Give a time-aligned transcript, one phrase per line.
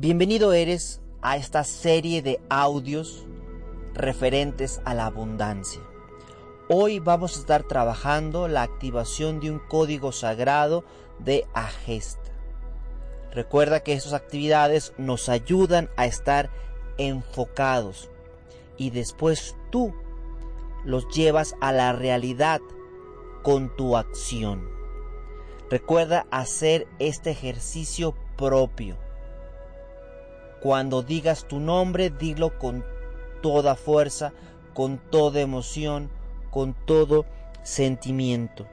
[0.00, 3.26] Bienvenido eres a esta serie de audios
[3.92, 5.82] referentes a la abundancia.
[6.70, 10.86] Hoy vamos a estar trabajando la activación de un código sagrado
[11.18, 12.32] de Agesta.
[13.30, 16.48] Recuerda que estas actividades nos ayudan a estar
[16.96, 18.08] enfocados
[18.78, 19.92] y después tú
[20.82, 22.62] los llevas a la realidad
[23.42, 24.66] con tu acción.
[25.68, 28.96] Recuerda hacer este ejercicio propio
[30.60, 32.84] cuando digas tu nombre, dilo con
[33.42, 34.32] toda fuerza,
[34.74, 36.10] con toda emoción,
[36.50, 37.24] con todo
[37.62, 38.66] sentimiento.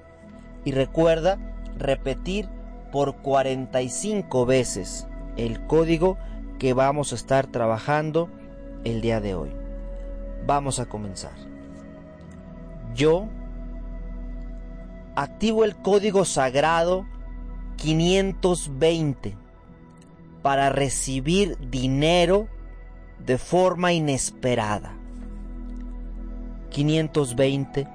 [0.65, 1.37] Y recuerda
[1.77, 2.49] repetir
[2.91, 5.07] por 45 veces
[5.37, 6.17] el código
[6.59, 8.29] que vamos a estar trabajando
[8.83, 9.51] el día de hoy.
[10.45, 11.35] Vamos a comenzar.
[12.95, 13.27] Yo
[15.15, 17.05] activo el código sagrado
[17.77, 19.46] 520
[20.47, 22.47] para recibir dinero
[23.19, 24.93] de forma inesperada.
[26.69, 27.85] 520,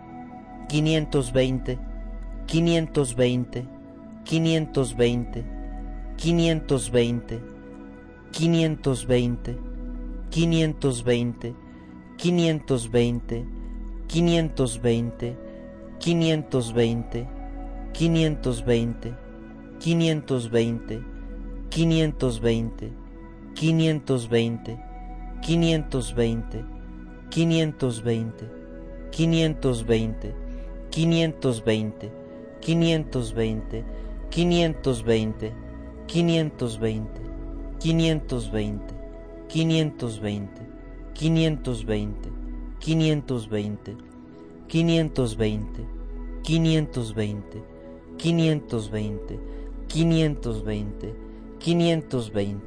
[0.69, 1.79] 520,
[2.47, 3.65] 520,
[4.27, 5.45] 520,
[6.19, 7.41] 520,
[8.31, 9.57] 520,
[10.31, 11.45] 520,
[12.09, 13.47] 520,
[14.11, 15.37] 520,
[15.99, 17.27] 520,
[17.95, 19.15] 520,
[19.81, 21.12] 520,
[21.75, 22.93] 520,
[23.55, 24.77] 520,
[25.41, 26.65] 520, 520,
[27.31, 28.49] 520,
[29.11, 30.35] 520,
[30.91, 32.13] 520,
[32.61, 33.83] 520,
[34.31, 35.53] 520,
[36.13, 37.11] 520,
[37.79, 38.93] 520,
[41.39, 42.31] 520,
[42.79, 43.97] 520,
[44.69, 45.87] 520,
[46.43, 47.63] 520,
[48.19, 49.39] 520,
[49.89, 51.32] 520,
[51.63, 52.59] 520,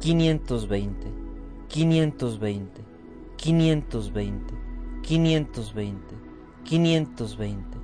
[0.00, 1.06] 520,
[1.68, 2.82] 520, 520,
[3.36, 4.54] 520,
[5.04, 6.16] 520,
[6.64, 7.78] 520,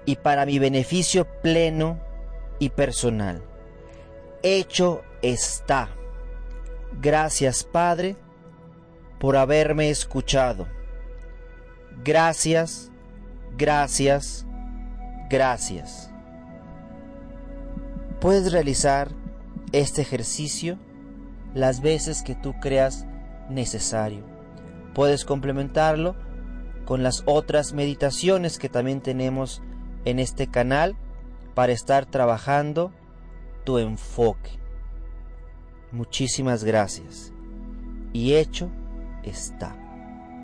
[0.07, 1.99] y para mi beneficio pleno
[2.59, 3.43] y personal.
[4.43, 5.89] Hecho está.
[7.01, 8.17] Gracias Padre
[9.19, 10.69] por haberme escuchado.
[12.05, 12.91] Gracias,
[13.57, 14.47] gracias,
[15.31, 16.11] gracias.
[18.21, 19.11] Puedes realizar
[19.73, 20.79] este ejercicio
[21.55, 23.07] las veces que tú creas
[23.49, 24.25] necesario.
[24.95, 26.15] Puedes complementarlo
[26.85, 29.63] con las otras meditaciones que también tenemos
[30.05, 30.97] en este canal
[31.55, 32.93] para estar trabajando
[33.65, 34.51] tu enfoque.
[35.93, 37.33] Muchísimas gracias.
[38.13, 38.71] Y hecho
[39.23, 39.84] está.